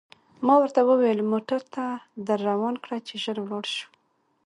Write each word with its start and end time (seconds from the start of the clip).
ما 0.45 0.55
ورته 0.59 0.81
وویل: 0.89 1.19
موټر 1.31 1.61
ته 1.73 1.85
در 2.27 2.39
روان 2.49 2.75
کړه، 2.83 2.97
چې 3.07 3.13
ژر 3.23 3.37
ولاړ 3.41 3.65
شو. 3.75 3.87